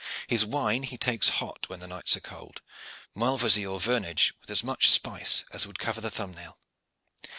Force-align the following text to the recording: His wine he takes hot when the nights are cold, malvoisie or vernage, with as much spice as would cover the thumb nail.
His 0.25 0.43
wine 0.43 0.81
he 0.81 0.97
takes 0.97 1.29
hot 1.29 1.69
when 1.69 1.79
the 1.79 1.85
nights 1.87 2.17
are 2.17 2.21
cold, 2.21 2.63
malvoisie 3.13 3.67
or 3.67 3.79
vernage, 3.79 4.33
with 4.41 4.49
as 4.49 4.63
much 4.63 4.89
spice 4.89 5.43
as 5.51 5.67
would 5.67 5.77
cover 5.77 6.01
the 6.01 6.09
thumb 6.09 6.33
nail. 6.33 6.57